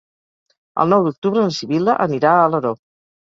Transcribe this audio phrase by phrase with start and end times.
[0.83, 2.73] El nou d'octubre na Sibil·la anirà a Alaró.